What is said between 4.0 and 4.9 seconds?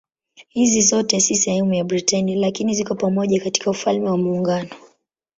wa Muungano.